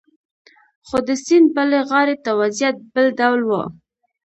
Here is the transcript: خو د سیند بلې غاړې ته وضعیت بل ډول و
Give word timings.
خو 0.87 0.97
د 1.07 1.09
سیند 1.25 1.47
بلې 1.55 1.79
غاړې 1.89 2.15
ته 2.23 2.31
وضعیت 2.41 2.75
بل 2.93 3.07
ډول 3.19 3.41
و 3.45 3.51